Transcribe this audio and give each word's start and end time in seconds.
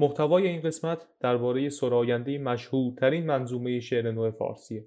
محتوای 0.00 0.48
این 0.48 0.60
قسمت 0.60 1.06
درباره 1.20 1.68
سراینده 1.68 2.38
مشهورترین 2.38 3.26
منظومه 3.26 3.80
شعر 3.80 4.10
نو 4.10 4.30
فارسیه. 4.30 4.84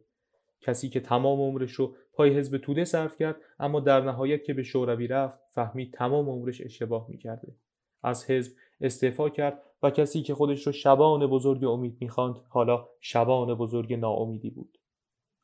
کسی 0.62 0.90
که 0.90 1.00
تمام 1.00 1.40
عمرش 1.40 1.72
رو 1.72 1.96
پای 2.14 2.38
حزب 2.38 2.58
توده 2.58 2.86
صرف 2.86 3.18
کرد 3.18 3.36
اما 3.60 3.80
در 3.80 4.02
نهایت 4.02 4.44
که 4.44 4.54
به 4.54 4.64
شوروی 4.64 5.08
رفت 5.08 5.40
فهمید 5.50 5.94
تمام 5.94 6.30
عمرش 6.30 6.62
اشتباه 6.62 7.06
می‌کرده. 7.10 7.56
از 8.04 8.30
حزب 8.30 8.54
استعفا 8.82 9.30
کرد 9.30 9.62
و 9.84 9.90
کسی 9.90 10.22
که 10.22 10.36
خودش 10.36 10.68
رو 10.68 10.72
شبان 10.72 11.28
بزرگ 11.28 11.64
امید 11.64 11.98
می‌خواند 12.00 12.36
حالا 12.50 12.88
شبان 13.00 13.54
بزرگ 13.54 13.94
ناامیدی 13.94 14.50
بود. 14.50 14.78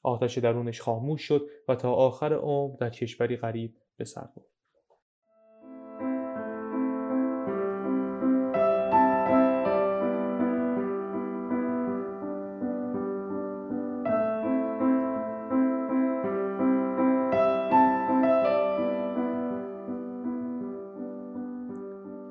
آتش 0.04 0.38
درونش 0.38 0.82
خاموش 0.82 1.22
شد 1.22 1.48
و 1.68 1.76
تا 1.76 1.94
آخر 1.94 2.34
عمر 2.34 2.76
در 2.76 2.90
کشوری 2.90 3.38
غریب 3.38 3.74
به 3.98 4.06
سر 4.06 4.22
برد. 4.36 4.57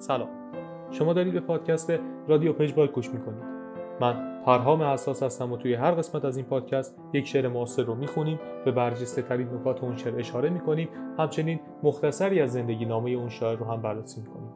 سلام. 0.07 0.29
شما 0.91 1.13
دارید 1.13 1.33
به 1.33 1.41
پادکست 1.41 1.93
رادیو 2.29 2.53
پژبای 2.53 2.89
گوش 2.89 3.11
می‌کنید. 3.11 3.43
من 4.01 4.43
پرهام 4.45 4.81
اساس 4.81 5.23
هستم 5.23 5.53
و 5.53 5.57
توی 5.57 5.75
هر 5.75 5.91
قسمت 5.91 6.25
از 6.25 6.37
این 6.37 6.47
پادکست 6.47 6.99
یک 7.13 7.27
شعر 7.27 7.49
معاصر 7.49 7.83
رو 7.83 7.95
می‌خونیم 7.95 8.41
به 8.65 8.71
برجسته 8.73 9.23
ترین 9.23 9.49
نکات 9.49 9.85
اون 9.85 9.97
شعر 9.97 10.19
اشاره 10.19 10.51
می‌کنیم. 10.51 10.89
همچنین 11.19 11.61
مختصری 11.83 12.41
از 12.41 12.53
زندگی 12.53 12.85
نامه 12.85 13.11
اون 13.11 13.29
شاعر 13.29 13.57
رو 13.57 13.67
هم 13.67 13.83
بررسی 13.83 14.21
می‌کنیم. 14.21 14.51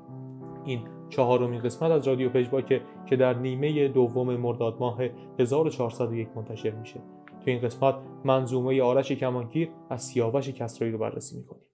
این 0.65 0.81
چهارمین 1.09 1.61
قسمت 1.61 1.91
از 1.91 2.09
رادیو 2.09 2.29
پژباک 2.29 2.83
که 3.07 3.17
در 3.17 3.35
نیمه 3.35 3.89
دوم 3.89 4.37
مرداد 4.37 4.77
ماه 4.81 4.99
1401 5.39 6.29
منتشر 6.37 6.71
میشه. 6.71 7.01
توی 7.45 7.53
این 7.53 7.63
قسمت 7.63 7.95
منظومه 8.25 8.83
آرش 8.83 9.13
کمانگیر 9.13 9.69
از 9.91 10.03
سیاوش 10.03 10.49
کسرایی 10.49 10.93
رو 10.93 10.99
بررسی 10.99 11.37
می‌کنیم. 11.37 11.70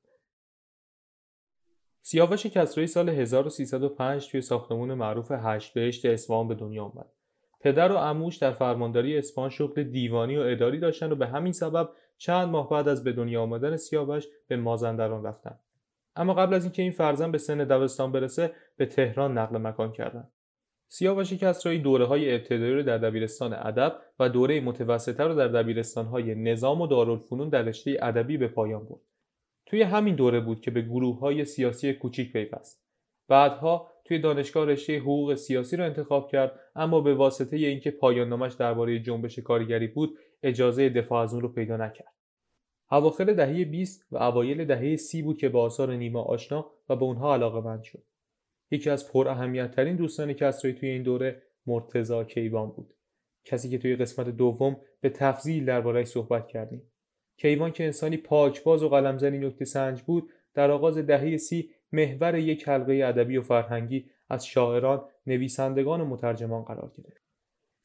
سیاوش 2.08 2.46
کسرایی 2.46 2.86
سال 2.86 3.08
1305 3.08 4.28
توی 4.30 4.40
ساختمون 4.40 4.94
معروف 4.94 5.32
هشت 5.32 5.74
بهشت 5.74 6.06
اصفهان 6.06 6.48
به 6.48 6.54
دنیا 6.54 6.84
آمد. 6.84 7.06
پدر 7.60 7.92
و 7.92 7.96
عموش 7.96 8.36
در 8.36 8.52
فرمانداری 8.52 9.18
اصفهان 9.18 9.50
شغل 9.50 9.82
دیوانی 9.82 10.36
و 10.36 10.40
اداری 10.40 10.78
داشتن 10.78 11.12
و 11.12 11.14
به 11.14 11.26
همین 11.26 11.52
سبب 11.52 11.88
چند 12.18 12.48
ماه 12.48 12.70
بعد 12.70 12.88
از 12.88 13.04
به 13.04 13.12
دنیا 13.12 13.42
آمدن 13.42 13.76
سیاوش 13.76 14.24
به 14.48 14.56
مازندران 14.56 15.24
رفتن. 15.24 15.58
اما 16.16 16.34
قبل 16.34 16.54
از 16.54 16.64
اینکه 16.64 16.82
این 16.82 16.92
فرزند 16.92 17.32
به 17.32 17.38
سن 17.38 17.58
دبستان 17.58 18.12
برسه 18.12 18.52
به 18.76 18.86
تهران 18.86 19.38
نقل 19.38 19.58
مکان 19.58 19.92
کردند. 19.92 20.32
سیاوش 20.88 21.32
کسرایی 21.32 21.78
دوره 21.78 22.04
های 22.04 22.34
ابتدایی 22.34 22.74
رو 22.74 22.82
در 22.82 22.98
دبیرستان 22.98 23.52
ادب 23.52 23.98
و 24.18 24.28
دوره 24.28 24.60
متوسطه 24.60 25.24
رو 25.24 25.34
در 25.34 25.48
دبیرستان 25.48 26.06
های 26.06 26.34
نظام 26.34 26.80
و 26.80 26.86
دارالفنون 26.86 27.48
در 27.48 27.62
رشته 27.62 27.96
ادبی 28.02 28.36
به 28.36 28.48
پایان 28.48 28.84
برد. 28.84 29.15
توی 29.66 29.82
همین 29.82 30.14
دوره 30.14 30.40
بود 30.40 30.60
که 30.60 30.70
به 30.70 30.82
گروه 30.82 31.18
های 31.18 31.44
سیاسی 31.44 31.92
کوچیک 31.92 32.32
پیوست. 32.32 32.86
بعدها 33.28 33.90
توی 34.04 34.18
دانشگاه 34.18 34.66
رشته 34.66 34.98
حقوق 34.98 35.34
سیاسی 35.34 35.76
رو 35.76 35.84
انتخاب 35.84 36.30
کرد 36.30 36.60
اما 36.74 37.00
به 37.00 37.14
واسطه 37.14 37.56
اینکه 37.56 37.90
پایان 37.90 38.28
نامش 38.28 38.52
درباره 38.52 39.00
جنبش 39.00 39.38
کارگری 39.38 39.86
بود 39.86 40.18
اجازه 40.42 40.88
دفاع 40.88 41.22
از 41.22 41.32
اون 41.32 41.42
رو 41.42 41.48
پیدا 41.48 41.76
نکرد. 41.76 42.14
اواخر 42.90 43.24
دهه 43.24 43.64
20 43.64 44.06
و 44.10 44.16
اوایل 44.16 44.64
دهه 44.64 44.96
30 44.96 45.22
بود 45.22 45.38
که 45.38 45.48
با 45.48 45.62
آثار 45.62 45.96
نیما 45.96 46.22
آشنا 46.22 46.70
و 46.88 46.96
به 46.96 47.04
اونها 47.04 47.34
علاقه 47.34 47.60
مند 47.60 47.82
شد. 47.82 48.02
یکی 48.70 48.90
از 48.90 49.12
پر 49.12 49.28
اهمیت 49.28 49.70
ترین 49.70 49.96
دوستان 49.96 50.32
کسرایی 50.32 50.76
توی 50.76 50.88
این 50.88 51.02
دوره 51.02 51.42
مرتزا 51.66 52.24
کیوان 52.24 52.70
بود. 52.70 52.94
کسی 53.44 53.70
که 53.70 53.78
توی 53.78 53.96
قسمت 53.96 54.28
دوم 54.28 54.76
به 55.00 55.10
تفضیل 55.10 55.64
دربارهش 55.64 56.06
صحبت 56.06 56.48
کردیم. 56.48 56.82
کیوان 57.36 57.72
که 57.72 57.84
انسانی 57.84 58.16
پاکباز 58.16 58.82
و 58.82 58.88
قلمزنی 58.88 59.38
نکته 59.38 59.64
سنج 59.64 60.02
بود 60.02 60.30
در 60.54 60.70
آغاز 60.70 60.98
دهه 60.98 61.36
سی 61.36 61.70
محور 61.92 62.34
یک 62.34 62.68
حلقه 62.68 63.00
ادبی 63.04 63.36
و 63.36 63.42
فرهنگی 63.42 64.10
از 64.28 64.46
شاعران، 64.46 65.04
نویسندگان 65.26 66.00
و 66.00 66.04
مترجمان 66.04 66.62
قرار 66.62 66.92
گرفت. 66.96 67.22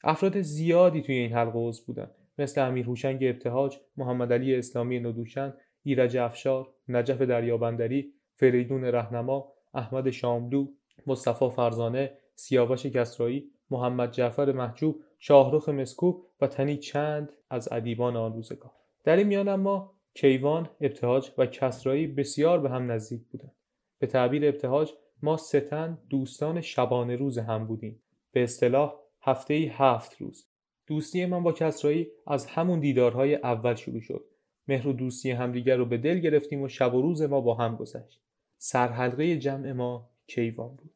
افراد 0.04 0.40
زیادی 0.40 1.02
توی 1.02 1.14
این 1.14 1.32
حلقه 1.32 1.58
عضو 1.58 1.82
بودند 1.86 2.14
مثل 2.38 2.60
امیر 2.60 2.86
هوشنگ 2.86 3.24
ابتهاج، 3.24 3.78
محمد 3.96 4.32
علی 4.32 4.56
اسلامی 4.56 5.00
ندوشن، 5.00 5.54
ایرج 5.82 6.16
افشار، 6.16 6.68
نجف 6.88 7.22
دریابندری، 7.22 8.12
فریدون 8.34 8.84
رهنما، 8.84 9.52
احمد 9.74 10.10
شاملو، 10.10 10.66
مصطفی 11.06 11.50
فرزانه، 11.50 12.12
سیاوش 12.34 12.86
کسرایی، 12.86 13.50
محمد 13.70 14.10
جعفر 14.10 14.52
محجوب، 14.52 15.00
شاهرخ 15.18 15.68
مسکوب 15.68 16.26
و 16.40 16.46
تنی 16.46 16.76
چند 16.76 17.32
از 17.50 17.72
ادیبان 17.72 18.16
آن 18.16 18.32
روزگار. 18.32 18.81
در 19.04 19.16
این 19.16 19.26
میان 19.26 19.48
اما 19.48 19.94
کیوان، 20.14 20.68
ابتهاج 20.80 21.30
و 21.38 21.46
کسرایی 21.46 22.06
بسیار 22.06 22.60
به 22.60 22.70
هم 22.70 22.92
نزدیک 22.92 23.22
بودند. 23.24 23.54
به 23.98 24.06
تعبیر 24.06 24.46
ابتهاج 24.46 24.92
ما 25.22 25.36
ستن 25.36 25.98
دوستان 26.10 26.60
شبانه 26.60 27.16
روز 27.16 27.38
هم 27.38 27.66
بودیم. 27.66 28.02
به 28.32 28.42
اصطلاح 28.42 28.94
هفته 29.22 29.54
هفت 29.54 30.20
روز. 30.20 30.46
دوستی 30.86 31.26
من 31.26 31.42
با 31.42 31.52
کسرایی 31.52 32.08
از 32.26 32.46
همون 32.46 32.80
دیدارهای 32.80 33.34
اول 33.34 33.74
شروع 33.74 34.00
شد. 34.00 34.24
مهر 34.68 34.88
و 34.88 34.92
دوستی 34.92 35.30
همدیگر 35.30 35.76
رو 35.76 35.84
به 35.84 35.98
دل 35.98 36.18
گرفتیم 36.18 36.62
و 36.62 36.68
شب 36.68 36.94
و 36.94 37.02
روز 37.02 37.22
ما 37.22 37.40
با 37.40 37.54
هم 37.54 37.76
گذشت. 37.76 38.20
سرحلقه 38.58 39.36
جمع 39.36 39.72
ما 39.72 40.10
کیوان 40.26 40.76
بود. 40.76 40.90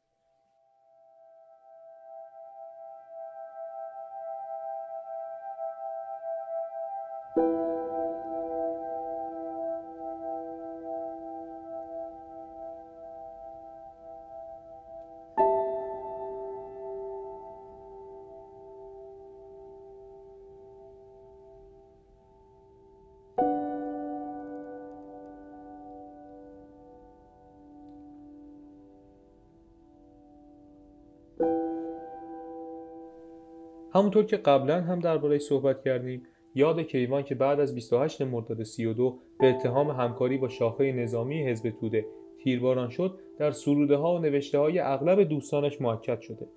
همونطور 33.97 34.25
که 34.25 34.37
قبلا 34.37 34.81
هم 34.81 35.01
دربارهش 35.01 35.43
صحبت 35.43 35.84
کردیم 35.84 36.23
یاد 36.55 36.81
کیوان 36.81 37.23
که 37.23 37.34
بعد 37.34 37.61
از 37.61 37.75
28 37.75 38.23
مرداد 38.23 38.62
32 38.62 39.19
به 39.41 39.51
اتهام 39.51 39.91
همکاری 39.91 40.39
با 40.39 40.49
شاخه 40.49 40.93
نظامی 40.93 41.49
حزب 41.49 41.71
توده 41.71 42.07
تیرباران 42.45 42.91
شد 42.91 43.19
در 43.39 43.51
سروده 43.51 43.97
ها 43.97 44.15
و 44.15 44.19
نوشته 44.19 44.59
های 44.59 44.79
اغلب 44.79 45.23
دوستانش 45.23 45.81
معکد 45.81 46.21
شده. 46.21 46.49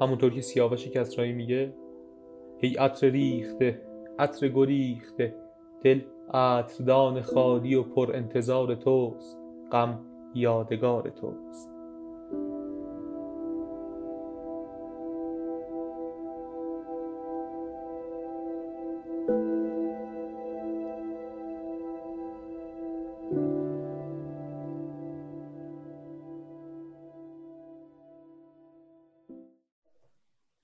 همونطور 0.00 0.34
که 0.34 0.40
سیاوش 0.40 0.88
کسرایی 0.88 1.32
میگه 1.32 1.72
ای 2.64 2.74
عطر 2.74 3.10
ریخته 3.10 3.82
عطر 4.18 4.48
گریخته 4.48 5.34
دل 5.82 6.00
عطردان 6.34 7.22
خالی 7.22 7.74
و 7.74 7.82
پر 7.82 8.10
انتظار 8.16 8.74
توست 8.74 9.38
غم 9.72 10.00
یادگار 10.34 11.10
توست. 11.10 11.71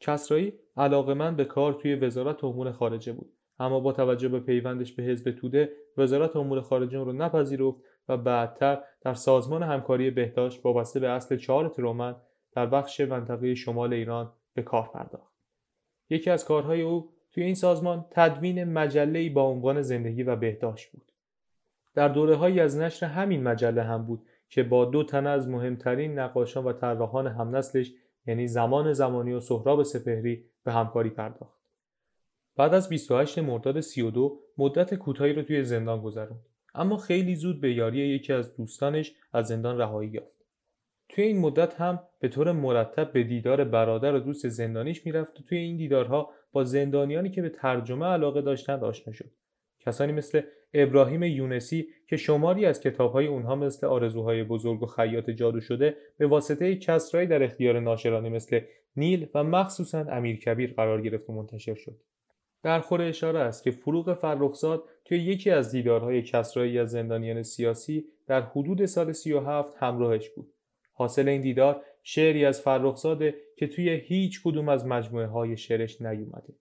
کسرایی 0.08 0.52
من 1.16 1.37
به 1.37 1.44
کار 1.44 1.72
توی 1.72 1.94
وزارت 1.94 2.44
امور 2.44 2.72
خارجه 2.72 3.12
بود. 3.12 3.32
اما 3.58 3.81
با 3.81 3.93
توجه 3.93 4.28
به 4.28 4.40
پیوندش 4.40 4.93
به 4.93 5.02
حزب 5.02 5.31
توده 5.31 5.72
وزارت 5.96 6.37
امور 6.37 6.60
خارجه 6.60 6.99
رو 6.99 7.12
نپذیرفت 7.12 7.78
و 8.08 8.16
بعدتر 8.16 8.82
در 9.00 9.14
سازمان 9.14 9.62
همکاری 9.62 10.10
بهداشت 10.10 10.66
وابسته 10.66 11.00
به 11.00 11.08
اصل 11.08 11.37
چهار 11.37 11.69
ترومن 11.69 12.16
در 12.52 12.66
بخش 12.66 13.00
منطقه 13.00 13.55
شمال 13.55 13.93
ایران 13.93 14.32
به 14.55 14.62
کار 14.62 14.90
پرداخت. 14.94 15.34
یکی 16.11 16.31
از 16.31 16.44
کارهای 16.44 16.82
او 16.82 17.11
توی 17.32 17.44
این 17.44 17.54
سازمان 17.54 18.04
تدوین 18.11 18.64
مجله 18.64 19.31
با 19.31 19.43
عنوان 19.43 19.82
زندگی 19.82 20.22
و 20.22 20.37
بهداشت 20.37 20.93
بود. 20.93 21.12
در 21.94 22.08
دوره 22.08 22.62
از 22.62 22.78
نشر 22.78 23.06
همین 23.06 23.43
مجله 23.43 23.82
هم 23.82 24.06
بود 24.06 24.26
که 24.49 24.62
با 24.62 24.84
دو 24.84 25.04
تن 25.04 25.26
از 25.26 25.49
مهمترین 25.49 26.19
نقاشان 26.19 26.64
و 26.64 26.72
طراحان 26.72 27.26
همنسلش 27.26 27.93
یعنی 28.28 28.46
زمان 28.46 28.92
زمانی 28.92 29.32
و 29.32 29.40
سهراب 29.40 29.82
سپهری 29.82 30.44
به 30.64 30.72
همکاری 30.72 31.10
پرداخت. 31.10 31.58
بعد 32.56 32.75
از 32.75 32.88
28 32.88 33.38
مرداد 33.38 33.80
32 33.80 34.40
مدت 34.58 34.94
کوتاهی 34.94 35.32
رو 35.32 35.42
توی 35.42 35.64
زندان 35.64 36.02
گذروند 36.02 36.46
اما 36.75 36.96
خیلی 36.96 37.36
زود 37.36 37.60
به 37.60 37.72
یاری 37.72 37.98
یکی 37.98 38.32
از 38.32 38.56
دوستانش 38.56 39.14
از 39.32 39.46
زندان 39.46 39.78
رهایی 39.78 40.10
یافت. 40.10 40.44
توی 41.08 41.25
این 41.25 41.38
مدت 41.38 41.75
هم 41.75 42.00
به 42.20 42.28
طور 42.28 42.52
مرتب 42.52 43.12
به 43.12 43.25
دیدار 43.25 43.64
برادر 43.64 44.14
و 44.14 44.19
دوست 44.19 44.48
زندانیش 44.48 45.06
می‌رفت 45.06 45.40
و 45.40 45.42
توی 45.42 45.58
این 45.58 45.76
دیدارها 45.76 46.30
با 46.52 46.64
زندانیانی 46.64 47.30
که 47.30 47.42
به 47.42 47.48
ترجمه 47.48 48.06
علاقه 48.06 48.42
داشتند 48.42 48.84
آشنا 48.84 49.12
شد. 49.12 49.30
کسانی 49.88 50.12
مثل 50.12 50.40
ابراهیم 50.75 51.23
یونسی 51.23 51.88
که 52.06 52.17
شماری 52.17 52.67
از 52.67 52.81
کتابهای 52.81 53.26
اونها 53.26 53.55
مثل 53.55 53.87
آرزوهای 53.87 54.44
بزرگ 54.44 54.82
و 54.82 54.87
خیاط 54.87 55.31
جادو 55.31 55.61
شده 55.61 55.96
به 56.19 56.26
واسطه 56.26 56.76
کسرایی 56.76 57.26
در 57.26 57.43
اختیار 57.43 57.81
ناشرانی 57.81 58.29
مثل 58.29 58.61
نیل 58.96 59.26
و 59.35 59.44
مخصوصا 59.44 59.99
امیر 59.99 60.37
کبیر 60.37 60.75
قرار 60.76 61.02
گرفت 61.02 61.31
و 61.31 61.32
منتشر 61.32 61.75
شد. 61.75 61.96
خور 62.82 63.02
اشاره 63.02 63.38
است 63.38 63.64
که 63.64 63.70
فروغ 63.70 64.14
فرخزاد 64.14 64.85
توی 65.05 65.19
یکی 65.19 65.50
از 65.50 65.73
دیدارهای 65.73 66.23
کسرایی 66.23 66.79
از 66.79 66.90
زندانیان 66.90 67.43
سیاسی 67.43 68.05
در 68.26 68.40
حدود 68.40 68.87
سال 68.87 69.12
37 69.12 69.73
همراهش 69.76 70.29
بود. 70.29 70.52
حاصل 70.93 71.29
این 71.29 71.40
دیدار 71.40 71.82
شعری 72.02 72.44
از 72.44 72.61
فرخزاده 72.61 73.35
که 73.56 73.67
توی 73.67 73.90
هیچ 73.90 74.43
کدوم 74.44 74.69
از 74.69 74.87
مجموعه 74.87 75.26
های 75.26 75.56
شعرش 75.56 76.02
نیومده. 76.02 76.55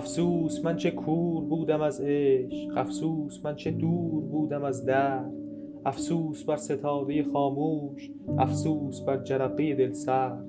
افسوس 0.00 0.64
من 0.64 0.76
چه 0.76 0.90
کور 0.90 1.44
بودم 1.44 1.80
از 1.80 2.00
عشق 2.04 2.76
افسوس 2.76 3.40
من 3.44 3.56
چه 3.56 3.70
دور 3.70 4.22
بودم 4.22 4.64
از 4.64 4.84
درد. 4.84 5.32
افسوس 5.84 6.44
بر 6.44 6.56
ستاره 6.56 7.22
خاموش 7.22 8.10
افسوس 8.38 9.00
بر 9.00 9.16
جرقه 9.16 9.74
دل 9.74 9.92
سرد. 9.92 10.44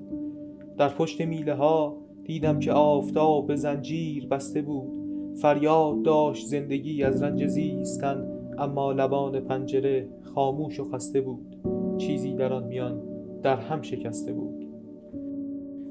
در 0.76 0.88
پشت 0.88 1.20
میله 1.20 1.54
ها 1.54 1.96
دیدم 2.24 2.58
که 2.58 2.72
آفتاب 2.72 3.46
به 3.46 3.56
زنجیر 3.56 4.26
بسته 4.26 4.62
بود. 4.62 4.98
فریاد 5.36 6.02
داشت 6.02 6.46
زندگی 6.46 7.02
از 7.02 7.22
رنج 7.22 7.46
زیستن 7.46 8.26
اما 8.58 8.92
لبان 8.92 9.40
پنجره 9.40 10.08
خاموش 10.34 10.80
و 10.80 10.84
خسته 10.84 11.20
بود. 11.20 11.56
چیزی 11.98 12.34
در 12.34 12.52
آن 12.52 12.64
میان 12.64 13.02
در 13.42 13.56
هم 13.56 13.82
شکسته 13.82 14.32
بود. 14.32 14.66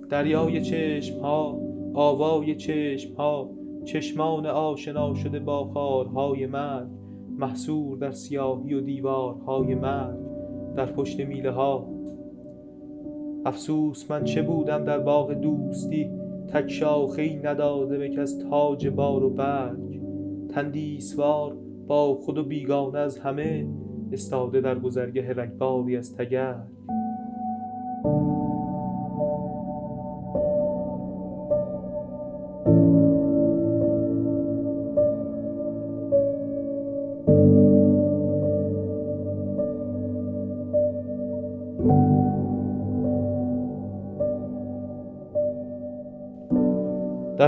دریای 0.09 0.61
چشم 0.61 1.19
ها 1.19 1.70
آوای 1.93 2.55
چشم 2.55 3.13
ها 3.13 3.49
چشمان 3.85 4.45
آشنا 4.45 5.13
شده 5.13 5.39
با 5.39 5.65
خارهای 5.65 6.45
مرگ 6.45 6.87
محصور 7.37 7.97
در 7.97 8.11
سیاهی 8.11 8.73
و 8.73 8.81
دیوارهای 8.81 9.75
مرگ 9.75 10.17
در 10.75 10.85
پشت 10.85 11.19
میله 11.19 11.51
ها. 11.51 11.87
افسوس 13.45 14.11
من 14.11 14.23
چه 14.23 14.41
بودم 14.41 14.83
در 14.83 14.99
باغ 14.99 15.33
دوستی؟ 15.33 16.09
تک 16.47 16.69
شاخی 16.71 17.35
نداده 17.35 17.97
به 17.97 18.09
کس 18.09 18.37
تاج 18.37 18.87
بار 18.87 19.23
و 19.23 19.29
برگ. 19.29 20.01
تندیسوار 20.49 21.57
با 21.87 22.15
خود 22.15 22.37
و 22.37 22.43
بیگانه 22.43 22.99
از 22.99 23.19
همه 23.19 23.67
استاده 24.11 24.61
در 24.61 24.79
گذرگه 24.79 25.33
رنگباری 25.33 25.97
از 25.97 26.15
تگرگ. 26.15 26.67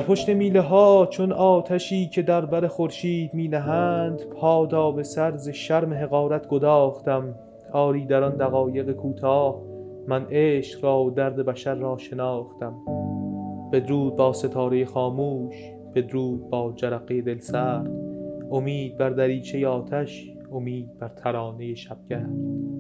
پشت 0.08 0.30
میله 0.30 0.62
ها 0.62 1.08
چون 1.12 1.32
آتشی 1.32 2.08
که 2.08 2.22
در 2.22 2.46
بر 2.46 2.68
خورشید 2.68 3.34
می 3.34 3.48
نهند 3.48 4.24
پادا 4.24 4.92
به 4.92 5.04
سرز 5.04 5.50
شرم 5.50 5.94
حقارت 5.94 6.48
گداختم. 6.48 7.36
آری 7.74 8.06
در 8.06 8.24
آن 8.24 8.38
دقایق 8.38 8.92
کوتاه 8.92 9.62
من 10.08 10.26
عشق 10.32 10.84
را 10.84 11.04
و 11.04 11.12
درد 11.12 11.36
بشر 11.36 11.76
را 11.76 11.98
شناختم. 11.98 12.74
بدرود 13.74 14.16
با 14.16 14.34
ستاره 14.34 14.86
خاموش 14.86 15.56
بدرود 15.96 16.50
با 16.50 16.74
جرقه 16.76 17.22
دل 17.22 17.40
سرد. 17.40 17.92
امید 18.52 18.98
بر 18.98 19.10
دریچه 19.10 19.68
آتش 19.68 20.32
امید 20.52 20.98
بر 21.00 21.08
ترانه 21.08 21.76
شبگرد. 21.76 22.73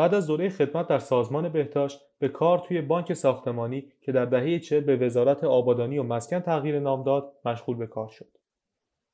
بعد 0.00 0.14
از 0.14 0.26
دوره 0.26 0.48
خدمت 0.48 0.86
در 0.86 0.98
سازمان 0.98 1.48
بهداشت 1.48 2.00
به 2.18 2.28
کار 2.28 2.58
توی 2.58 2.80
بانک 2.80 3.12
ساختمانی 3.12 3.92
که 4.00 4.12
در 4.12 4.24
دهه 4.24 4.58
چه 4.58 4.80
به 4.80 4.96
وزارت 4.96 5.44
آبادانی 5.44 5.98
و 5.98 6.02
مسکن 6.02 6.40
تغییر 6.40 6.80
نام 6.80 7.02
داد 7.02 7.32
مشغول 7.44 7.76
به 7.76 7.86
کار 7.86 8.08
شد. 8.08 8.28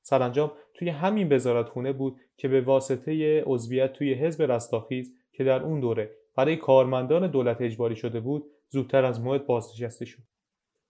سرانجام 0.03 0.53
توی 0.75 0.89
همین 0.89 1.33
وزارتخونه 1.33 1.93
بود 1.93 2.21
که 2.37 2.49
به 2.49 2.61
واسطه 2.61 3.43
عضویت 3.47 3.93
توی 3.93 4.15
حزب 4.15 4.53
رستاخیز 4.53 5.15
که 5.33 5.45
در 5.45 5.63
اون 5.63 5.81
دوره 5.81 6.11
برای 6.37 6.57
کارمندان 6.57 7.31
دولت 7.31 7.61
اجباری 7.61 7.97
شده 7.97 8.21
بود 8.21 8.45
زودتر 8.69 9.05
از 9.05 9.21
موعد 9.21 9.47
بازنشسته 9.47 10.05
شد. 10.05 10.23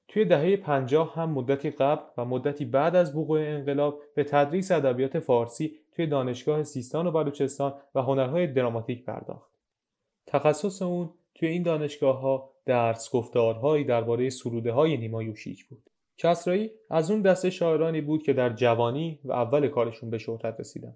توی 0.08 0.25
دهه 0.25 0.56
50 0.56 1.14
هم 1.14 1.31
مدتی 1.31 1.70
قبل 1.70 2.02
و 2.19 2.25
مدتی 2.25 2.64
بعد 2.64 2.96
از 2.96 3.16
وقوع 3.16 3.40
انقلاب 3.40 4.00
به 4.14 4.25
تدریس 4.25 4.70
ادبیات 4.70 5.19
فارسی 5.19 5.76
توی 5.93 6.06
دانشگاه 6.06 6.62
سیستان 6.64 7.06
و 7.06 7.10
بلوچستان 7.10 7.75
و 7.94 8.02
هنرهای 8.02 8.46
دراماتیک 8.46 9.04
پرداخت. 9.04 9.56
تخصص 10.26 10.82
اون 10.82 11.11
توی 11.34 11.49
این 11.49 11.62
دانشگاه 11.62 12.20
ها 12.20 12.50
درس 12.67 13.11
گفتارهایی 13.11 13.84
درباره 13.84 14.31
سروده 14.31 14.73
های 14.73 14.96
نیما 14.96 15.23
یوشیج 15.23 15.62
بود. 15.62 15.90
کسرایی 16.19 16.70
از 16.90 17.11
اون 17.11 17.23
دسته 17.23 17.50
شاعرانی 17.50 18.00
بود 18.00 18.22
که 18.22 18.32
در 18.32 18.53
جوانی 18.53 19.20
و 19.24 19.32
اول 19.32 19.69
کارشون 19.69 20.10
به 20.10 20.19
شهرت 20.19 20.60
رسیدن. 20.60 20.94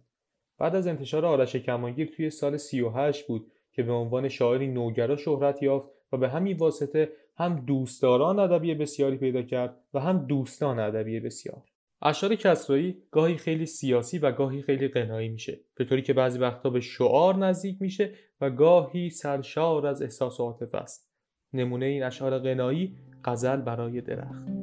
بعد 0.58 0.76
از 0.76 0.86
انتشار 0.86 1.26
آرش 1.26 1.56
کمانگیر 1.56 2.10
توی 2.16 2.30
سال 2.30 2.56
38 2.56 3.26
بود 3.26 3.52
که 3.72 3.82
به 3.82 3.92
عنوان 3.92 4.28
شاعری 4.28 4.66
نوگرا 4.66 5.16
شهرت 5.16 5.62
یافت 5.62 5.88
و 6.12 6.16
به 6.16 6.28
همین 6.28 6.56
واسطه 6.56 7.12
هم 7.36 7.64
دوستداران 7.66 8.38
ادبی 8.38 8.74
بسیاری 8.74 9.16
پیدا 9.16 9.42
کرد 9.42 9.76
و 9.94 10.00
هم 10.00 10.26
دوستان 10.26 10.78
ادبی 10.78 11.20
بسیار. 11.20 11.62
اشعار 12.02 12.34
کسرایی 12.34 13.02
گاهی 13.10 13.36
خیلی 13.36 13.66
سیاسی 13.66 14.18
و 14.18 14.32
گاهی 14.32 14.62
خیلی 14.62 14.88
قنایی 14.88 15.28
میشه 15.28 15.60
به 15.74 15.84
طوری 15.84 16.02
که 16.02 16.12
بعضی 16.12 16.38
وقتا 16.38 16.70
به 16.70 16.80
شعار 16.80 17.36
نزدیک 17.36 17.82
میشه 17.82 18.14
و 18.40 18.50
گاهی 18.50 19.10
سرشار 19.10 19.86
از 19.86 20.02
احساس 20.02 20.40
و 20.40 20.42
عاطفه 20.42 20.78
است 20.78 21.10
نمونه 21.52 21.86
این 21.86 22.02
اشعار 22.02 22.38
قنایی 22.38 22.96
غزل 23.24 23.56
برای 23.56 24.00
درخت. 24.00 24.59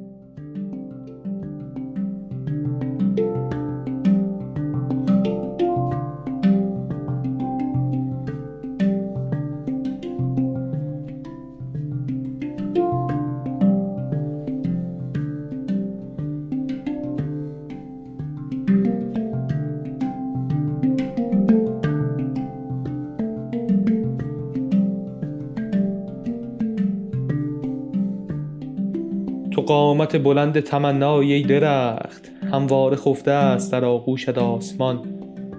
قامت 30.08 30.24
بلند 30.24 30.60
تمنای 30.60 31.32
ای 31.32 31.42
درخت. 31.42 32.30
همواره 32.52 32.96
خفته 32.96 33.30
است 33.30 33.72
در 33.72 33.84
آغوشت 33.84 34.38
آسمان 34.38 35.00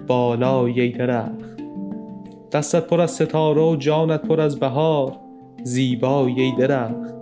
بالای 0.06 0.80
ای 0.80 0.88
درخت. 0.88 1.60
دستت 2.52 2.86
پر 2.86 3.00
از 3.00 3.10
ستاره 3.10 3.62
و 3.62 3.76
جانت 3.76 4.22
پر 4.22 4.40
از 4.40 4.60
بهار. 4.60 5.12
زیبای 5.62 6.40
ای 6.40 6.52
درخت. 6.58 7.14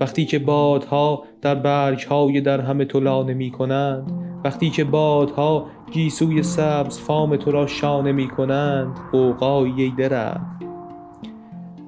وقتی 0.00 0.24
که 0.24 0.38
بادها 0.38 1.24
در 1.42 1.54
برگهای 1.54 2.40
در 2.40 2.60
همه 2.60 2.84
تو 2.84 3.00
لانه 3.00 3.34
می 3.34 3.50
کنند 3.50 4.12
وقتی 4.44 4.70
که 4.70 4.84
بادها 4.84 5.66
گیسوی 5.92 6.42
سبز 6.42 6.98
فام 6.98 7.36
تو 7.36 7.50
را 7.50 7.66
شانه 7.66 8.12
می 8.12 8.28
کنند 8.28 8.96
قوقای 9.12 9.82
ای 9.82 9.92
درخت. 9.98 10.62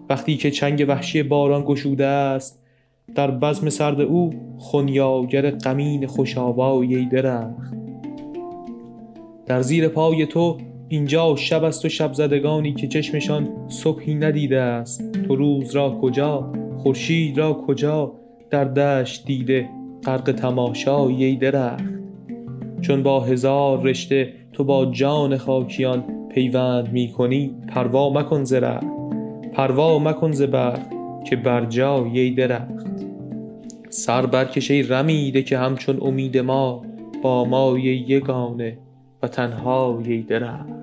وقتی 0.08 0.36
که 0.36 0.50
چنگ 0.50 0.84
وحشی 0.88 1.22
باران 1.22 1.64
گشوده 1.64 2.06
است 2.06 2.67
در 3.14 3.30
بزم 3.30 3.68
سرد 3.68 4.00
او 4.00 4.30
خونیاگر 4.58 5.50
غمین 5.50 6.06
خوشابای 6.06 7.04
درخت. 7.04 7.74
در 9.46 9.62
زیر 9.62 9.88
پای 9.88 10.26
تو 10.26 10.56
اینجا 10.88 11.36
شب 11.36 11.64
است 11.64 11.84
و 11.84 11.88
شب 11.88 12.12
زدگانی 12.12 12.74
که 12.74 12.88
چشمشان 12.88 13.48
صبحی 13.68 14.14
ندیده 14.14 14.60
است. 14.60 15.12
تو 15.12 15.36
روز 15.36 15.76
را 15.76 15.98
کجا 16.02 16.52
خورشید 16.78 17.38
را 17.38 17.54
کجا 17.54 18.12
در 18.50 18.64
دشت 18.64 19.26
دیده 19.26 19.68
غرق 20.04 20.32
تماشای 20.32 21.36
درخت. 21.36 21.84
چون 22.80 23.02
با 23.02 23.20
هزار 23.20 23.82
رشته 23.82 24.32
تو 24.52 24.64
با 24.64 24.86
جان 24.86 25.36
خاکیان 25.36 26.04
پیوند 26.28 26.92
می 26.92 27.12
کنی 27.12 27.54
پروا 27.68 28.10
مکن 28.10 28.44
ز 28.44 28.54
پروا 29.52 29.98
مکن 29.98 30.32
ز 30.32 30.42
که 31.30 31.36
بر 31.36 31.64
جای 31.64 32.30
درخت. 32.30 32.87
سر 33.90 34.26
برکش 34.26 34.70
ای 34.70 34.82
رمیده 34.82 35.42
که 35.42 35.58
همچون 35.58 35.98
امید 36.02 36.38
ما 36.38 36.84
با 37.22 37.44
مای 37.44 37.82
یگانه 37.82 38.78
و 39.22 39.28
تنهای 39.28 40.22
درخت. 40.22 40.78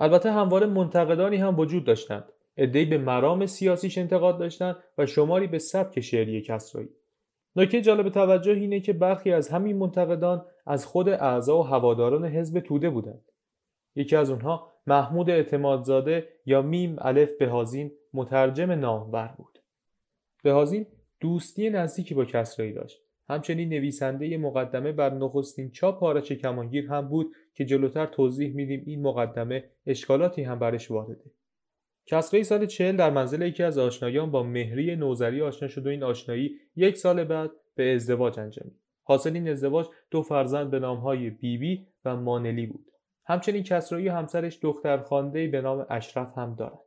البته 0.00 0.32
همواره 0.32 0.66
منتقدانی 0.66 1.36
هم 1.36 1.58
وجود 1.58 1.84
داشتند. 1.84 2.24
عدهای 2.58 2.84
به 2.84 2.98
مرام 2.98 3.46
سیاسیش 3.46 3.98
انتقاد 3.98 4.38
داشتند 4.38 4.76
و 4.98 5.06
شماری 5.06 5.46
به 5.46 5.58
سبک 5.58 6.00
شعری 6.00 6.42
کسرایی. 6.42 6.88
نکته 7.56 7.80
جالب 7.80 8.08
توجه 8.08 8.52
اینه 8.52 8.80
که 8.80 8.92
برخی 8.92 9.32
از 9.32 9.48
همین 9.48 9.76
منتقدان 9.76 10.44
از 10.66 10.86
خود 10.86 11.08
اعضا 11.08 11.58
و 11.58 11.62
هواداران 11.62 12.24
حزب 12.24 12.60
توده 12.60 12.90
بودند. 12.90 13.24
یکی 13.94 14.16
از 14.16 14.30
اونها 14.30 14.72
محمود 14.86 15.30
اعتمادزاده 15.30 16.28
یا 16.46 16.62
میم 16.62 16.96
الف 16.98 17.32
بهازین 17.38 17.92
مترجم 18.14 18.70
نامور 18.72 19.34
بود. 19.36 19.58
بهازین 20.42 20.86
دوستی 21.20 21.70
نزدیکی 21.70 22.14
با 22.14 22.24
کسرایی 22.24 22.72
داشت. 22.72 23.02
همچنین 23.28 23.68
نویسنده 23.68 24.38
مقدمه 24.38 24.92
بر 24.92 25.14
نخستین 25.14 25.70
چاپ 25.70 26.00
پارچه 26.00 26.36
کمانگیر 26.36 26.86
هم 26.86 27.08
بود 27.08 27.32
که 27.54 27.64
جلوتر 27.64 28.06
توضیح 28.06 28.54
میدیم 28.54 28.82
این 28.86 29.02
مقدمه 29.02 29.64
اشکالاتی 29.86 30.42
هم 30.42 30.58
برش 30.58 30.90
وارده. 30.90 31.30
کسرایی 32.10 32.44
سال 32.44 32.66
چهل 32.66 32.96
در 32.96 33.10
منزل 33.10 33.42
یکی 33.42 33.62
از 33.62 33.78
آشنایان 33.78 34.30
با 34.30 34.42
مهری 34.42 34.96
نوزری 34.96 35.42
آشنا 35.42 35.68
شد 35.68 35.86
و 35.86 35.90
این 35.90 36.02
آشنایی 36.02 36.56
یک 36.76 36.96
سال 36.96 37.24
بعد 37.24 37.50
به 37.74 37.94
ازدواج 37.94 38.40
انجامید. 38.40 38.80
حاصل 39.02 39.34
این 39.34 39.48
ازدواج 39.48 39.86
دو 40.10 40.22
فرزند 40.22 40.70
به 40.70 40.78
نامهای 40.78 41.30
بیبی 41.30 41.86
و 42.04 42.16
مانلی 42.16 42.66
بود. 42.66 42.90
همچنین 43.24 43.62
کسرایی 43.62 44.08
همسرش 44.08 44.58
دختر 44.62 44.98
خانده 44.98 45.46
به 45.46 45.60
نام 45.60 45.86
اشرف 45.90 46.38
هم 46.38 46.54
دارد 46.54 46.78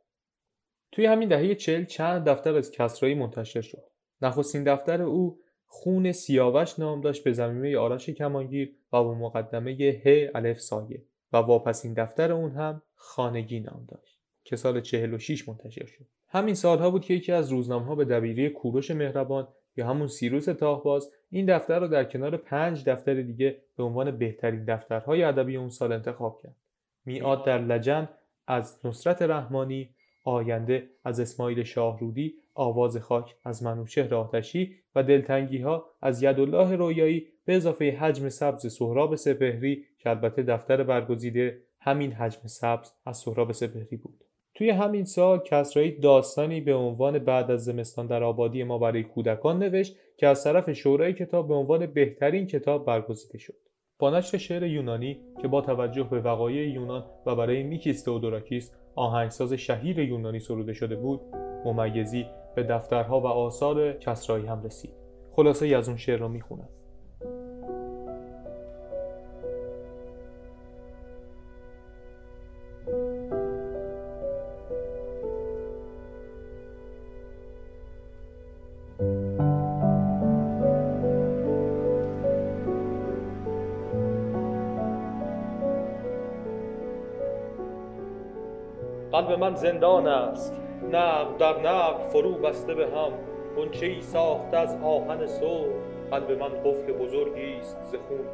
توی 0.92 1.06
همین 1.06 1.28
دهه 1.28 1.54
چهل 1.54 1.84
چند 1.84 2.28
دفتر 2.28 2.56
از 2.56 2.70
کسرایی 2.70 3.14
منتشر 3.14 3.60
شد. 3.60 3.84
نخستین 4.22 4.64
دفتر 4.64 5.02
او 5.02 5.38
خون 5.66 6.12
سیاوش 6.12 6.78
نام 6.78 7.00
داشت 7.00 7.24
به 7.24 7.32
زمینه 7.32 7.78
آرش 7.78 8.10
کمانگیر 8.10 8.76
و 8.92 9.02
با 9.02 9.14
مقدمه 9.14 10.00
ه 10.04 10.30
الف 10.34 10.60
سایه 10.60 11.02
و 11.32 11.36
واپسین 11.36 11.94
دفتر 11.94 12.32
اون 12.32 12.50
هم 12.50 12.82
خانگی 12.94 13.60
نام 13.60 13.86
داشت. 13.88 14.11
که 14.44 14.56
سال 14.56 14.80
46 14.80 15.48
منتشر 15.48 15.86
شد. 15.86 16.04
همین 16.28 16.54
سالها 16.54 16.90
بود 16.90 17.04
که 17.04 17.14
یکی 17.14 17.32
از 17.32 17.52
ها 17.52 17.94
به 17.94 18.04
دبیری 18.04 18.50
کوروش 18.50 18.90
مهربان 18.90 19.48
یا 19.76 19.86
همون 19.86 20.06
سیروس 20.06 20.44
تاهباز 20.44 21.12
این 21.30 21.56
دفتر 21.56 21.80
رو 21.80 21.88
در 21.88 22.04
کنار 22.04 22.36
پنج 22.36 22.84
دفتر 22.84 23.14
دیگه 23.14 23.62
به 23.76 23.82
عنوان 23.82 24.10
بهترین 24.10 24.64
دفترهای 24.64 25.24
ادبی 25.24 25.56
اون 25.56 25.68
سال 25.68 25.92
انتخاب 25.92 26.40
کرد. 26.42 26.56
میعاد 27.04 27.44
در 27.44 27.58
لجن 27.58 28.08
از 28.46 28.80
نصرت 28.86 29.22
رحمانی 29.22 29.90
آینده 30.24 30.88
از 31.04 31.20
اسماعیل 31.20 31.62
شاهرودی 31.62 32.34
آواز 32.54 32.96
خاک 32.96 33.36
از 33.44 33.62
منوچهر 33.62 34.14
آتشی 34.14 34.76
و 34.94 35.02
دلتنگی 35.02 35.58
ها 35.58 35.86
از 36.02 36.22
یدالله 36.22 36.76
رویایی 36.76 37.26
به 37.44 37.56
اضافه 37.56 37.90
حجم 37.90 38.28
سبز 38.28 38.72
سهراب 38.72 39.14
سپهری 39.14 39.84
که 39.98 40.10
البته 40.10 40.42
دفتر 40.42 40.82
برگزیده 40.82 41.62
همین 41.80 42.12
حجم 42.12 42.40
سبز 42.46 42.92
از 43.06 43.16
سهراب 43.16 43.52
سپهری 43.52 43.96
بود. 43.96 44.24
توی 44.62 44.70
همین 44.70 45.04
سال 45.04 45.38
کسرایی 45.38 45.90
داستانی 45.90 46.60
به 46.60 46.74
عنوان 46.74 47.18
بعد 47.18 47.50
از 47.50 47.64
زمستان 47.64 48.06
در 48.06 48.22
آبادی 48.22 48.62
ما 48.62 48.78
برای 48.78 49.02
کودکان 49.02 49.58
نوشت 49.58 49.96
که 50.16 50.26
از 50.26 50.44
طرف 50.44 50.72
شورای 50.72 51.12
کتاب 51.12 51.48
به 51.48 51.54
عنوان 51.54 51.86
بهترین 51.86 52.46
کتاب 52.46 52.86
برگزیده 52.86 53.38
شد. 53.38 53.54
با 53.98 54.10
نشر 54.10 54.38
شعر 54.38 54.62
یونانی 54.62 55.20
که 55.42 55.48
با 55.48 55.60
توجه 55.60 56.02
به 56.02 56.20
وقایع 56.20 56.68
یونان 56.68 57.04
و 57.26 57.36
برای 57.36 57.62
میکیس 57.62 58.02
تئودوراکیس 58.02 58.72
آهنگساز 58.94 59.52
شهیر 59.52 59.98
یونانی 59.98 60.38
سروده 60.38 60.72
شده 60.72 60.96
بود 60.96 61.20
ممیزی 61.64 62.26
به 62.54 62.62
دفترها 62.62 63.20
و 63.20 63.26
آثار 63.26 63.92
کسرایی 63.92 64.46
هم 64.46 64.62
رسید. 64.64 64.92
خلاصه 65.32 65.76
از 65.76 65.88
اون 65.88 65.96
شعر 65.96 66.18
را 66.18 66.28
می‌خونم. 66.28 66.68
من 89.42 89.54
زندان 89.54 90.06
است. 90.06 90.54
نقب 90.92 91.38
در 91.38 91.60
نقب 91.60 92.00
فرو 92.02 92.32
بسته 92.32 92.74
به 92.74 92.86
هم. 92.86 93.12
گنچه 93.56 93.86
ای 93.86 94.00
ساخته 94.00 94.56
از 94.56 94.76
آهن 94.84 95.26
سو 95.26 95.64
قلب 96.10 96.30
من 96.30 96.48
قفل 96.48 96.92
بزرگی 96.92 97.54
است 97.60 97.76
ز 97.82 97.94
خون. 97.94 98.26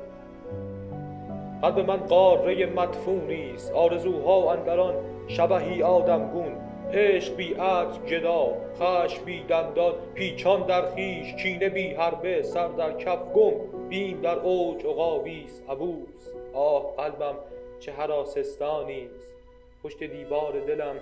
قلب 1.62 1.90
من 1.90 1.96
قاره 1.96 2.66
مدفونی 2.66 3.50
است. 3.54 3.72
آرزوها 3.72 4.52
اندران 4.52 4.94
شبهی 5.28 5.82
آدمگون. 5.82 6.52
عشق 6.92 7.36
بی 7.36 7.54
عطر 7.54 8.06
جدا 8.06 8.48
خشم 8.80 9.24
بی 9.24 9.42
دندان. 9.42 9.94
پیچان 10.14 10.62
در 10.62 10.94
خیش 10.94 11.34
کینه 11.34 11.68
بی 11.68 11.94
حربه 11.94 12.42
سر 12.42 12.68
در 12.68 12.92
کف 12.92 13.18
گم. 13.34 13.88
بیم 13.88 14.20
در 14.20 14.38
اوج 14.38 14.86
عقابی 14.86 15.44
است 15.44 15.62
عبوس 15.70 16.34
آه 16.54 16.96
قلبم 16.96 17.34
چه 17.80 17.92
حراسستانی 17.92 19.08
است. 19.16 19.37
پشت 19.82 20.04
دیوار 20.04 20.60
دلم. 20.60 20.96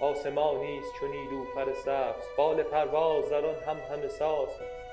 آسمانی 0.00 0.78
است 0.78 0.94
چو 1.00 1.06
نیلوفر 1.06 1.72
سبز. 1.72 2.24
بال 2.36 2.62
پرواز 2.62 3.30
در 3.30 3.46
آن 3.46 3.54
هم 3.54 3.76
همه 3.90 4.08
ساز. 4.08 4.48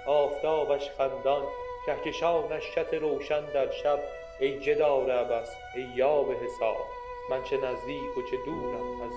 آفتابش 0.07 0.89
خندان 0.97 1.43
کهکشانش 1.85 2.63
شط 2.75 2.93
روشن 2.93 3.45
در 3.45 3.71
شب. 3.71 3.99
ای 4.39 4.59
جدار 4.59 5.11
عبس 5.11 5.55
ای 5.75 5.87
یاوه 5.95 6.35
حساب. 6.35 6.77
من 7.29 7.43
چه 7.43 7.57
نزدیک 7.57 8.17
و 8.17 8.21
چه 8.21 8.37
دورم 8.45 9.01
از 9.01 9.11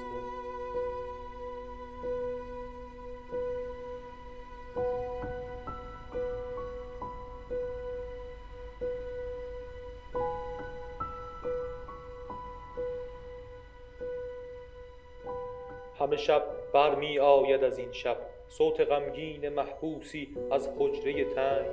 شب 16.16 16.42
برمی 16.72 17.18
آید 17.18 17.64
از 17.64 17.78
این 17.78 17.92
شب 17.92 18.16
صوت 18.48 18.80
غمگین 18.80 19.48
محبوسی 19.48 20.28
از 20.52 20.68
حجره 20.78 21.24
تنگ. 21.24 21.66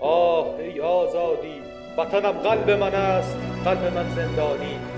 آه 0.00 0.54
ای 0.58 0.80
آزادی 0.80 1.62
وطنم 1.98 2.32
قلب 2.32 2.70
من 2.70 2.94
است 2.94 3.36
قلب 3.64 3.92
من 3.94 4.08
زندانی. 4.08 4.97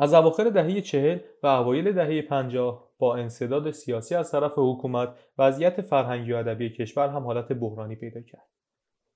از 0.00 0.14
اواخر 0.14 0.44
دهه 0.44 0.80
چهل 0.80 1.18
و 1.42 1.46
اوایل 1.46 1.92
دهه 1.92 2.22
پنجاه 2.22 2.90
با 2.98 3.16
انصداد 3.16 3.70
سیاسی 3.70 4.14
از 4.14 4.32
طرف 4.32 4.52
حکومت 4.56 5.08
وضعیت 5.38 5.82
فرهنگی 5.82 6.32
و 6.32 6.36
ادبی 6.36 6.70
کشور 6.70 7.08
هم 7.08 7.24
حالت 7.24 7.52
بحرانی 7.52 7.96
پیدا 7.96 8.20
کرد. 8.20 8.46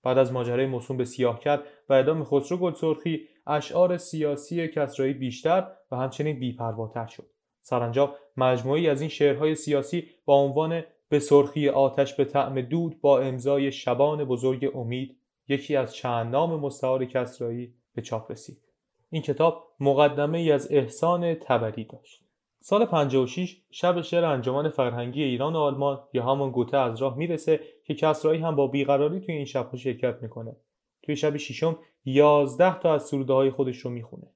بعد 0.03 0.19
از 0.19 0.33
ماجرای 0.33 0.67
موسوم 0.67 0.97
به 0.97 1.05
سیاه 1.05 1.41
کرد 1.41 1.63
و 1.89 1.93
اعدام 1.93 2.25
خسرو 2.25 2.59
گلسرخی 2.59 3.29
اشعار 3.47 3.97
سیاسی 3.97 4.69
کسرایی 4.69 5.13
بیشتر 5.13 5.67
و 5.91 5.97
همچنین 5.97 6.39
بیپرواتر 6.39 7.07
شد. 7.07 7.27
سرانجام 7.63 8.13
مجموعی 8.37 8.89
از 8.89 9.01
این 9.01 9.11
شعرهای 9.11 9.55
سیاسی 9.55 10.09
با 10.25 10.35
عنوان 10.35 10.83
به 11.09 11.19
سرخی 11.19 11.69
آتش 11.69 12.15
به 12.15 12.25
طعم 12.25 12.61
دود 12.61 13.01
با 13.01 13.21
امضای 13.21 13.73
شبان 13.73 14.25
بزرگ 14.25 14.73
امید 14.75 15.17
یکی 15.49 15.77
از 15.77 15.95
چند 15.95 16.33
نام 16.33 16.61
مستعار 16.61 17.05
کسرایی 17.05 17.75
به 17.95 18.03
چاپ 18.03 18.31
رسید. 18.31 18.64
این 19.15 19.23
کتاب 19.23 19.65
مقدمه 19.81 20.39
ای 20.39 20.53
از 20.53 20.73
احسان 20.73 21.35
تبری 21.35 21.85
داشت. 21.85 22.25
سال 22.61 22.85
56 22.85 23.63
شب 23.71 24.01
شعر 24.01 24.25
انجمن 24.25 24.69
فرهنگی 24.69 25.23
ایران 25.23 25.53
و 25.53 25.59
آلمان 25.59 26.01
یا 26.13 26.25
همون 26.25 26.51
گوته 26.51 26.77
از 26.77 27.03
راه 27.03 27.17
می‌رسه 27.17 27.61
که 27.85 27.95
کسرایی 27.95 28.41
هم 28.41 28.57
با 28.57 28.67
بیقراری 28.67 29.21
توی 29.21 29.35
این 29.35 29.45
شبها 29.45 29.77
شرکت 29.77 30.23
می‌کنه. 30.23 30.57
توی 31.03 31.17
شب 31.17 31.37
ششم 31.37 31.79
11 32.05 32.79
تا 32.79 32.95
از 32.95 33.03
سروده 33.03 33.33
های 33.33 33.51
خودش 33.51 33.79
رو 33.79 33.91
می‌خونه. 33.91 34.27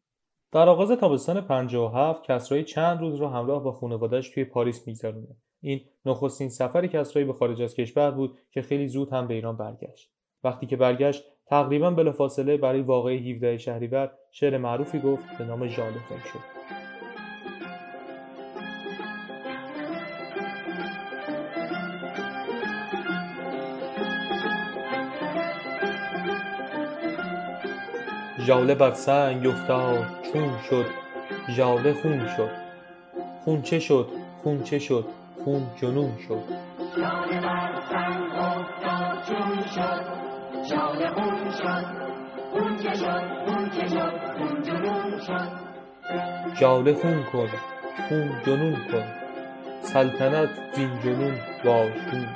در 0.52 0.68
آغاز 0.68 0.90
تابستان 0.90 1.40
57 1.40 2.22
کسرایی 2.24 2.64
چند 2.64 3.00
روز 3.00 3.14
رو 3.14 3.28
همراه 3.28 3.62
با 3.62 3.72
خانواده‌اش 3.72 4.28
توی 4.28 4.44
پاریس 4.44 4.86
میگذرونه. 4.86 5.36
این 5.60 5.80
نخستین 6.04 6.48
سفر 6.48 6.86
کسرایی 6.86 7.26
به 7.26 7.32
خارج 7.32 7.62
از 7.62 7.74
کشور 7.74 8.10
بود 8.10 8.38
که 8.50 8.62
خیلی 8.62 8.88
زود 8.88 9.12
هم 9.12 9.26
به 9.26 9.34
ایران 9.34 9.56
برگشت. 9.56 10.12
وقتی 10.44 10.66
که 10.66 10.76
برگشت 10.76 11.24
تقریبا 11.50 11.90
بلافاصله 11.90 12.56
برای 12.56 12.80
واقعه 12.80 13.16
17 13.16 13.58
شهریور 13.58 14.10
شعر 14.30 14.58
معروفی 14.58 15.00
گفت 15.00 15.38
به 15.38 15.44
نام 15.44 15.66
ژاله 15.66 15.94
شد. 16.32 16.58
ژاله 28.40 28.74
بر 28.74 28.92
سنگ 28.92 29.46
افتاد 29.46 30.06
چون 30.32 30.58
شد. 30.70 30.86
ژاله 31.50 31.92
خون 31.94 32.28
شد. 32.36 32.50
خون 33.44 33.62
چه 33.62 33.78
شد؟ 33.78 34.08
خون 34.42 34.62
چه 34.62 34.78
شد؟ 34.78 35.04
خون 35.44 35.66
جنون 35.76 36.16
شد. 36.28 36.42
ژاله 36.96 37.40
بر 37.40 37.72
سنگ 37.90 38.32
افتاد 38.32 39.24
چون 39.26 39.62
شد. 39.74 40.17
ژاله 40.68 41.08
خون 41.10 41.50
شد. 41.50 41.86
خون 42.52 42.76
چه 42.76 42.94
شد 42.94 43.22
خون 43.46 43.70
چه 43.70 43.88
شد 43.88 44.12
خون 44.38 44.62
جنون 44.62 45.20
شد. 45.26 45.50
ژاله 46.60 46.94
خون 46.94 47.24
کن 47.32 47.48
خون 48.08 48.42
جنون 48.46 48.76
کن. 48.92 49.04
سلطنت 49.80 50.48
زین 50.72 51.00
جنون 51.00 51.34
واژگون 51.64 52.26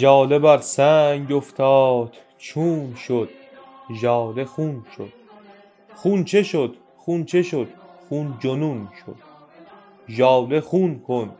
ژاله 0.00 0.38
بر 0.38 0.58
سنگ 0.58 1.32
افتاد 1.32 2.16
چون 2.38 2.94
شد 2.94 3.28
ژاله 4.00 4.44
خون 4.44 4.84
شد. 4.96 5.12
خون 5.94 6.24
چه 6.24 6.42
شد؟ 6.42 6.76
خون 6.96 7.24
چه 7.24 7.42
شد؟ 7.42 7.68
خون 8.08 8.34
جنون 8.38 8.88
شد. 9.00 9.16
ژاله 10.08 10.60
خون 10.60 10.98
کن 10.98 11.30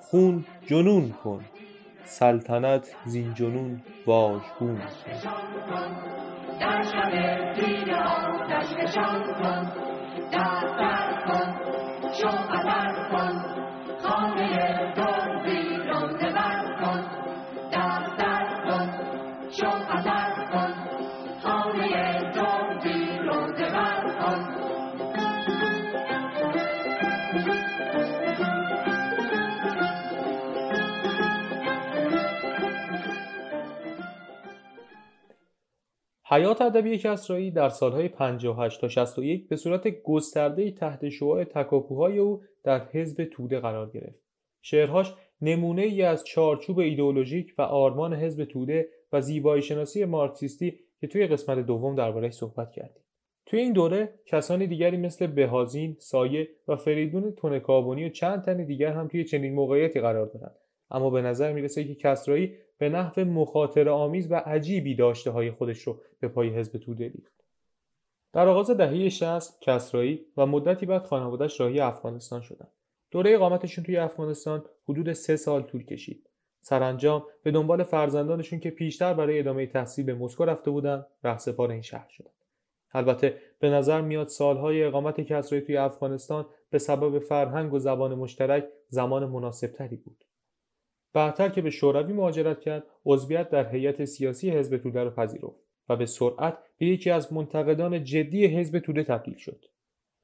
خون 0.00 0.44
جنون 0.66 1.14
کن. 1.24 1.44
سلطنت 2.04 2.88
زین 3.04 3.34
جنون 3.34 3.82
واژگون 4.06 4.78
کن. 4.78 4.86
در 6.60 6.82
شب 6.82 7.12
دیده 7.54 7.96
آتش 7.96 8.94
کن 9.42 9.72
در 10.32 10.66
بر 10.78 11.22
کن 11.26 12.61
حیات 36.32 36.62
ادبی 36.62 36.98
کسرایی 36.98 37.50
در 37.50 37.68
سالهای 37.68 38.08
58 38.08 38.80
تا 38.80 38.88
61 38.88 39.48
به 39.48 39.56
صورت 39.56 40.02
گسترده 40.02 40.70
تحت 40.70 41.08
شعاع 41.08 41.44
تکاپوهای 41.44 42.18
او 42.18 42.42
در 42.64 42.88
حزب 42.92 43.24
توده 43.24 43.60
قرار 43.60 43.90
گرفت. 43.90 44.20
شعرهاش 44.62 45.14
نمونه 45.40 45.82
ای 45.82 46.02
از 46.02 46.24
چارچوب 46.24 46.78
ایدئولوژیک 46.78 47.54
و 47.58 47.62
آرمان 47.62 48.14
حزب 48.14 48.44
توده 48.44 48.88
و 49.12 49.20
زیبایی 49.20 49.62
شناسی 49.62 50.04
مارکسیستی 50.04 50.78
که 51.00 51.06
توی 51.06 51.26
قسمت 51.26 51.58
دوم 51.58 51.94
دربارهش 51.94 52.34
صحبت 52.34 52.70
کردیم. 52.70 53.02
توی 53.46 53.60
این 53.60 53.72
دوره 53.72 54.14
کسانی 54.26 54.66
دیگری 54.66 54.96
مثل 54.96 55.26
بهازین، 55.26 55.96
سایه 55.98 56.48
و 56.68 56.76
فریدون 56.76 57.32
تونکابونی 57.32 58.04
و 58.04 58.08
چند 58.08 58.42
تن 58.42 58.64
دیگر 58.64 58.92
هم 58.92 59.08
توی 59.08 59.24
چنین 59.24 59.54
موقعیتی 59.54 60.00
قرار 60.00 60.26
دارند 60.26 60.56
اما 60.90 61.10
به 61.10 61.22
نظر 61.22 61.52
می‌رسه 61.52 61.84
که 61.84 61.94
کسرایی 61.94 62.54
به 62.82 62.88
نحو 62.88 63.24
مخاطر 63.24 63.88
آمیز 63.88 64.32
و 64.32 64.34
عجیبی 64.34 64.94
داشته 64.94 65.30
های 65.30 65.50
خودش 65.50 65.78
رو 65.78 66.00
به 66.20 66.28
پای 66.28 66.48
حزب 66.48 66.78
توده 66.78 67.08
ریخت. 67.08 67.44
در 68.32 68.48
آغاز 68.48 68.70
دهه 68.70 69.08
60 69.08 69.60
کسرایی 69.60 70.26
و 70.36 70.46
مدتی 70.46 70.86
بعد 70.86 71.04
خانوادهش 71.04 71.60
راهی 71.60 71.80
افغانستان 71.80 72.40
شدند. 72.40 72.70
دوره 73.10 73.34
اقامتشون 73.34 73.84
توی 73.84 73.96
افغانستان 73.96 74.64
حدود 74.88 75.12
سه 75.12 75.36
سال 75.36 75.62
طول 75.62 75.84
کشید. 75.84 76.30
سرانجام 76.60 77.24
به 77.42 77.50
دنبال 77.50 77.82
فرزندانشون 77.82 78.60
که 78.60 78.70
پیشتر 78.70 79.14
برای 79.14 79.38
ادامه 79.38 79.66
تحصیل 79.66 80.06
به 80.06 80.14
مسکو 80.14 80.44
رفته 80.44 80.70
بودن 80.70 81.06
رهسپار 81.24 81.70
این 81.70 81.82
شهر 81.82 82.08
شدند. 82.08 82.34
البته 82.92 83.38
به 83.58 83.70
نظر 83.70 84.00
میاد 84.00 84.28
سالهای 84.28 84.84
اقامت 84.84 85.20
کسرایی 85.20 85.64
توی 85.64 85.76
افغانستان 85.76 86.46
به 86.70 86.78
سبب 86.78 87.18
فرهنگ 87.18 87.74
و 87.74 87.78
زبان 87.78 88.14
مشترک 88.14 88.64
زمان 88.88 89.26
مناسبتری 89.26 89.96
بود. 89.96 90.24
بعدتر 91.12 91.48
که 91.48 91.62
به 91.62 91.70
شوروی 91.70 92.12
مهاجرت 92.12 92.60
کرد 92.60 92.84
عضویت 93.06 93.50
در 93.50 93.74
هیئت 93.74 94.04
سیاسی 94.04 94.50
حزب 94.50 94.76
توده 94.76 95.04
را 95.04 95.10
پذیرفت 95.10 95.62
و 95.88 95.96
به 95.96 96.06
سرعت 96.06 96.58
به 96.78 96.86
یکی 96.86 97.10
از 97.10 97.32
منتقدان 97.32 98.04
جدی 98.04 98.46
حزب 98.46 98.78
توده 98.78 99.02
تبدیل 99.04 99.36
شد. 99.36 99.64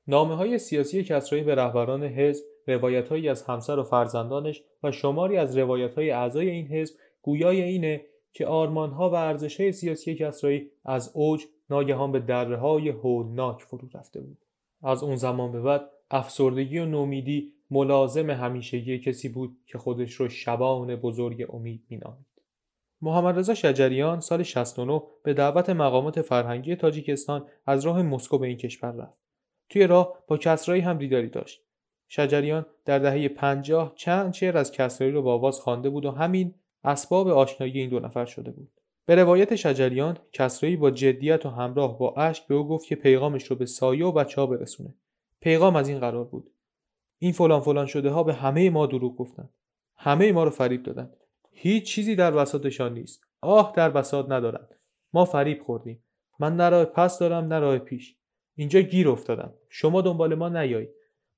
نامه 0.07 0.37
های 0.37 0.59
سیاسی 0.59 1.05
کسرایی 1.05 1.45
به 1.45 1.55
رهبران 1.55 2.05
حزب 2.05 2.45
روایتهایی 2.67 3.29
از 3.29 3.43
همسر 3.43 3.79
و 3.79 3.83
فرزندانش 3.83 4.63
و 4.83 4.93
شماری 4.93 5.37
از 5.37 5.59
روایتهای 5.59 6.11
اعضای 6.11 6.51
این 6.51 6.67
حزب 6.67 6.95
گویای 7.23 7.63
اینه 7.63 8.05
که 8.33 8.47
آرمانها 8.47 9.11
و 9.11 9.15
ارزشهای 9.15 9.73
سیاسی 9.73 10.15
کسرایی 10.15 10.71
از 10.85 11.11
اوج 11.15 11.45
ناگهان 11.71 12.13
به 12.13 12.21
دره 12.21 12.57
های 12.57 12.89
هولناک 12.89 13.63
فرو 13.63 13.89
رفته 13.95 14.21
بود. 14.21 14.39
از 14.83 15.03
اون 15.03 15.17
زمان 15.17 15.53
به 15.53 15.61
بعد 15.61 15.91
افسردگی 16.11 16.79
و 16.79 16.85
نومیدی 16.85 17.53
ملازم 17.71 18.31
همیشگی 18.31 18.99
کسی 18.99 19.29
بود 19.29 19.57
که 19.67 19.79
خودش 19.79 20.15
رو 20.15 20.29
شبان 20.29 20.97
بزرگ 20.97 21.47
امید 21.55 21.83
مینامید. 21.91 22.27
محمد 23.03 23.39
رضا 23.39 23.55
شجریان 23.55 24.21
سال 24.21 24.43
69 24.43 25.03
به 25.23 25.35
دعوت 25.35 25.71
مقامات 25.71 26.23
فرهنگی 26.23 26.77
تاجیکستان 26.77 27.47
از 27.67 27.87
راه 27.87 28.03
مسکو 28.03 28.39
به 28.39 28.47
این 28.47 28.57
کشور 28.57 28.91
رفت. 28.91 29.19
توی 29.69 29.87
راه 29.87 30.19
با 30.27 30.37
کسرایی 30.37 30.83
هم 30.83 30.99
دیداری 30.99 31.29
داشت. 31.29 31.63
شجریان 32.09 32.67
در 32.85 32.99
دهه 32.99 33.29
50 33.29 33.93
چند 33.97 34.35
شعر 34.35 34.59
از 34.59 34.73
کسرایی 34.73 35.13
رو 35.13 35.23
با 35.23 35.35
آواز 35.35 35.61
خوانده 35.61 35.91
بود 35.91 36.05
و 36.05 36.11
همین 36.11 36.55
اسباب 36.85 37.29
آشنایی 37.29 37.81
این 37.81 37.91
دو 37.91 38.01
نفر 38.01 38.25
شده 38.25 38.51
بود. 38.51 38.71
به 39.07 39.15
روایت 39.15 39.57
شجریان 39.57 40.19
کسرایی 40.33 40.77
با 40.77 40.91
جدیت 40.91 41.47
و 41.47 41.51
همراه 41.51 41.99
با 41.99 42.15
اشک 42.15 42.47
به 42.47 42.55
او 42.55 42.69
گفت 42.69 42.87
که 42.87 42.97
پیغامش 42.97 43.45
رو 43.45 43.57
به 43.57 43.67
سایه 43.67 44.07
و 44.07 44.13
بچه 44.13 44.41
ها 44.41 44.47
برسونه. 44.47 44.95
پیغام 45.41 45.77
از 45.77 45.89
این 45.89 45.99
قرار 45.99 46.25
بود 46.25 46.51
این 47.19 47.33
فلان 47.33 47.61
فلان 47.61 47.87
شده 47.87 48.11
ها 48.11 48.23
به 48.23 48.35
همه 48.35 48.71
ما 48.71 48.87
دروغ 48.87 49.17
گفتند. 49.17 49.51
همه 49.97 50.33
ما 50.33 50.45
رو 50.45 50.51
فریب 50.51 50.83
دادند. 50.83 51.17
هیچ 51.53 51.85
چیزی 51.85 52.17
در 52.17 52.31
بساطشان 52.31 52.95
نیست. 52.95 53.25
آه 53.41 53.73
در 53.77 53.91
بساط 53.91 54.27
ندارند 54.29 54.75
ما 55.13 55.25
فریب 55.25 55.63
خوردیم. 55.63 56.05
من 56.39 56.57
نه 56.57 56.69
راه 56.69 56.85
پس 56.85 57.19
دارم 57.19 57.45
نه 57.45 57.59
راه 57.59 57.79
پیش. 57.79 58.17
اینجا 58.55 58.81
گیر 58.81 59.09
افتادم. 59.09 59.55
شما 59.69 60.01
دنبال 60.01 60.35
ما 60.35 60.49
نیایید. 60.49 60.91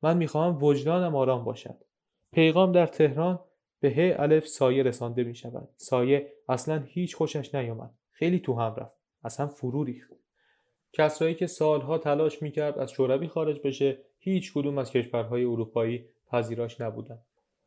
من 0.03 0.16
می‌خواهم 0.16 0.62
وجدانم 0.62 1.16
آرام 1.16 1.45
باشد. 1.45 1.85
پیغام 2.33 2.73
در 2.73 2.87
تهران 2.87 3.40
به 3.81 3.90
ه 3.90 4.16
الف 4.19 4.47
سایه 4.47 4.83
رسانده 4.83 5.25
می 5.25 5.35
شود 5.35 5.69
سایه 5.77 6.33
اصلا 6.49 6.83
هیچ 6.87 7.16
خوشش 7.16 7.55
نیامد. 7.55 7.90
خیلی 8.11 8.38
تو 8.38 8.55
هم 8.55 8.75
رفت. 8.75 8.97
اصلا 9.25 9.47
فرو 9.47 9.85
ریخت. 9.85 10.12
کسرایی 10.93 11.35
که 11.35 11.47
سالها 11.47 11.99
تلاش 11.99 12.43
می‌کرد 12.43 12.79
از 12.79 12.90
شوروی 12.90 13.29
خارج 13.29 13.61
بشه 13.64 13.99
هیچ 14.20 14.52
کدوم 14.52 14.78
از 14.78 14.90
کشورهای 14.90 15.44
اروپایی 15.44 16.04
پذیراش 16.30 16.80
نبودن. 16.80 17.18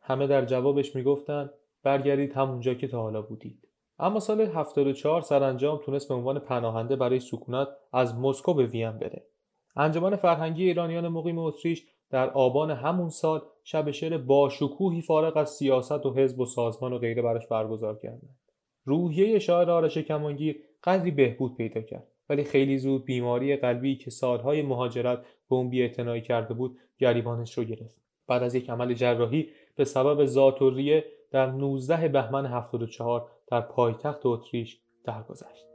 همه 0.02 0.28
در 0.28 0.46
جوابش 0.46 0.96
می‌گفتند 0.96 1.50
برگردید 1.84 2.34
همونجا 2.34 2.74
که 2.74 2.88
تا 2.88 3.02
حالا 3.02 3.22
بودید. 3.22 3.68
اما 4.00 4.20
سال 4.20 4.42
74 4.42 5.22
سرانجام 5.22 5.78
تونست 5.86 6.08
به 6.08 6.14
عنوان 6.14 6.40
پناهنده 6.40 6.96
برای 6.96 7.20
سکونت 7.20 7.68
از 7.94 8.16
مسکو 8.16 8.54
به 8.54 8.66
وین 8.66 8.92
بره. 8.92 9.24
انجمن 9.76 10.16
فرهنگی 10.16 10.64
ایرانیان 10.64 11.08
مقیم 11.08 11.38
اتریش 11.38 11.86
در 12.10 12.30
آبان 12.30 12.72
همون 12.72 13.10
سال 13.10 13.42
شب 13.64 13.92
شعر 13.92 14.18
باشکوهی 14.18 15.02
فارغ 15.02 15.38
از 15.38 15.50
سیاست 15.50 16.06
و 16.06 16.14
حزب 16.14 16.40
و 16.40 16.46
سازمان 16.46 16.94
و 16.94 16.98
غیره 16.98 17.22
براش 17.22 17.48
برگزار 17.48 18.00
کردند. 18.00 18.36
روحیه 18.86 19.40
شاعر 19.40 19.70
آرش 19.70 19.98
کمانگیر 19.98 20.64
قدری 20.84 21.12
بهبود 21.12 21.56
پیدا 21.56 21.82
کرد. 21.82 22.08
ولی 22.30 22.44
خیلی 22.44 22.78
زود 22.78 23.06
بیماری 23.06 23.56
قلبی 23.56 23.96
که 23.96 24.12
سالهای 24.12 24.62
مهاجرت 24.62 25.20
به 25.50 25.56
اون 25.56 25.70
بیاعتنایی 25.70 26.22
کرده 26.22 26.54
بود 26.54 26.78
گریبانش 27.00 27.58
رو 27.58 27.64
گرفت. 27.64 28.02
بعد 28.28 28.44
از 28.44 28.56
یک 28.56 28.70
عمل 28.70 28.94
جراحی 28.94 29.50
به 29.76 29.86
سبب 29.86 30.26
ذاتوریه 30.26 31.06
در 31.32 31.52
19 31.52 32.08
بهمن 32.08 32.46
74 32.46 33.28
در 33.48 33.62
پایتخت 33.62 34.26
اتریش 34.26 34.80
درگذشت. 35.04 35.66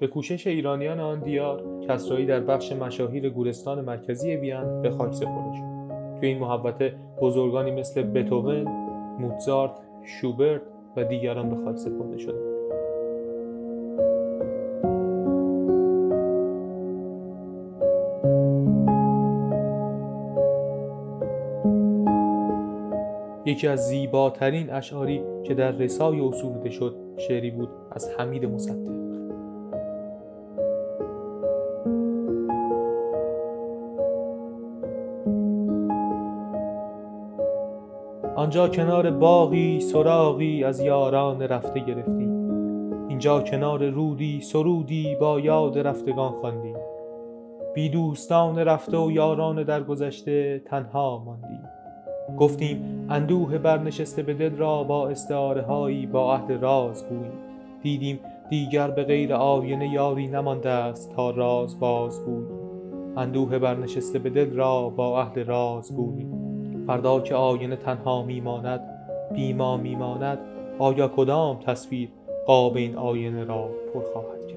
به 0.00 0.06
کوشش 0.06 0.46
ایرانیان 0.46 1.00
آن 1.00 1.20
دیار 1.20 1.80
کسرایی 1.88 2.26
در 2.26 2.40
بخش 2.40 2.72
مشاهیر 2.72 3.30
گورستان 3.30 3.84
مرکزی 3.84 4.36
وین 4.36 4.82
به 4.82 4.90
خاک 4.90 5.12
سپرده 5.12 5.56
شد. 5.56 5.74
توی 6.20 6.28
این 6.28 6.38
محوطه 6.38 6.94
بزرگانی 7.22 7.70
مثل 7.70 8.02
بتوون 8.02 8.62
موتزارت 9.20 9.80
شوبرت 10.04 10.62
و 10.96 11.04
دیگران 11.04 11.50
به 11.50 11.64
خاک 11.64 11.76
سپرده 11.76 12.18
شدند. 12.18 12.53
یکی 23.46 23.68
از 23.68 23.88
زیباترین 23.88 24.72
اشعاری 24.72 25.22
که 25.44 25.54
در 25.54 25.70
رسای 25.70 26.20
اصوده 26.20 26.70
شد 26.70 26.96
شعری 27.16 27.50
بود 27.50 27.68
از 27.92 28.10
حمید 28.18 28.44
مصدق. 28.44 29.04
آنجا 38.36 38.68
کنار 38.68 39.10
باغی 39.10 39.80
سراغی 39.80 40.64
از 40.64 40.80
یاران 40.80 41.42
رفته 41.42 41.80
گرفتی 41.80 42.28
اینجا 43.08 43.40
کنار 43.40 43.90
رودی 43.90 44.40
سرودی 44.40 45.16
با 45.20 45.40
یاد 45.40 45.78
رفتگان 45.78 46.32
خواندی 46.32 46.74
بی 47.74 47.88
دوستان 47.88 48.58
رفته 48.58 48.96
و 48.98 49.10
یاران 49.10 49.62
درگذشته 49.62 50.62
تنها 50.66 51.22
ماندی 51.24 51.58
گفتیم 52.38 52.93
اندوه 53.08 53.58
برنشسته 53.58 54.22
به 54.22 54.34
دل 54.34 54.56
را 54.56 54.84
با 54.84 55.08
استعاره 55.08 55.62
هایی 55.62 56.06
با 56.06 56.34
عهد 56.34 56.52
راز 56.52 57.08
گویی 57.08 57.32
دیدیم 57.82 58.20
دیگر 58.50 58.90
به 58.90 59.04
غیر 59.04 59.34
آینه 59.34 59.92
یاری 59.92 60.26
نمانده 60.26 60.70
است 60.70 61.16
تا 61.16 61.30
راز 61.30 61.80
باز 61.80 62.24
گویی 62.24 62.46
اندوه 63.16 63.58
برنشسته 63.58 64.18
به 64.18 64.30
دل 64.30 64.56
را 64.56 64.88
با 64.88 65.22
عهد 65.22 65.38
راز 65.38 65.96
گویی 65.96 66.26
فردا 66.86 67.20
که 67.20 67.34
آینه 67.34 67.76
تنها 67.76 68.22
میماند 68.22 68.80
بیما 69.34 69.76
میماند 69.76 70.38
آیا 70.78 71.08
کدام 71.08 71.60
تصویر 71.60 72.08
قاب 72.46 72.76
این 72.76 72.96
آینه 72.96 73.44
را 73.44 73.68
پر 73.94 74.02
خواهد 74.12 74.46
کرد؟ 74.46 74.53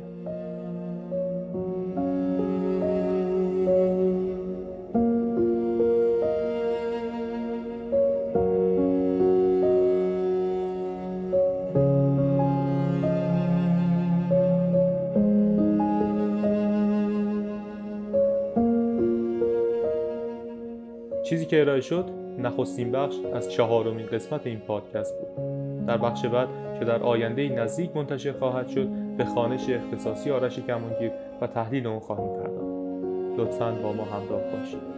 ارائه 21.77 21.81
شد 21.89 22.09
نخستین 22.37 22.91
بخش 22.91 23.15
از 23.33 23.51
چهارمین 23.51 24.05
قسمت 24.05 24.47
این 24.47 24.59
پادکست 24.59 25.13
بود. 25.19 25.45
در 25.85 25.97
بخش 25.97 26.25
بعد 26.25 26.47
که 26.79 26.85
در 26.85 27.03
آینده 27.03 27.49
نزدیک 27.49 27.95
منتشر 27.95 28.31
خواهد 28.31 28.67
شد 28.67 28.87
به 29.17 29.25
خانش 29.25 29.69
اختصاصی 29.69 30.31
آرش 30.31 30.59
کمانگیر 30.59 31.11
و 31.41 31.47
تحلیل 31.47 31.87
اون 31.87 31.99
خواهیم 31.99 32.27
پرداخت. 32.27 33.39
لطفا 33.39 33.71
با 33.71 33.93
ما 33.93 34.03
همراه 34.03 34.41
باشید. 34.41 34.97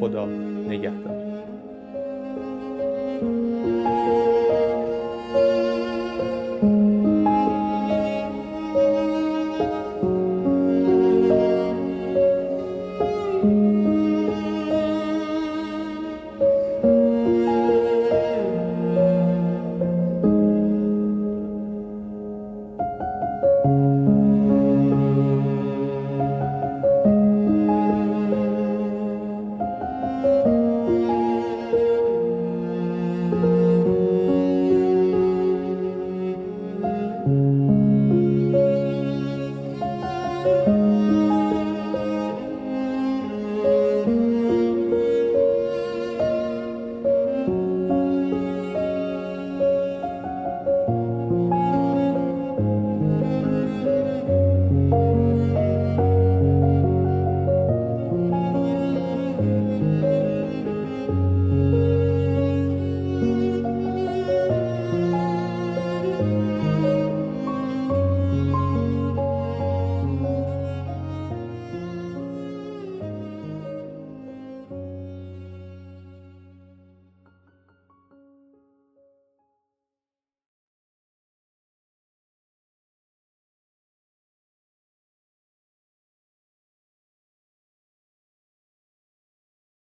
خدا 0.00 0.26
نگهدار. 0.68 1.19